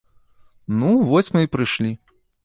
Ну, 0.79 0.89
вось 1.09 1.29
мы 1.35 1.43
і 1.45 1.51
прыйшлі. 1.57 1.91